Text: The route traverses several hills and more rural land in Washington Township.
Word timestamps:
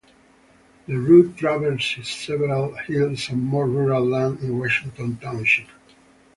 The 0.87 0.97
route 0.97 1.37
traverses 1.37 2.07
several 2.09 2.73
hills 2.75 3.29
and 3.29 3.43
more 3.43 3.67
rural 3.67 4.03
land 4.03 4.39
in 4.39 4.57
Washington 4.57 5.17
Township. 5.17 5.67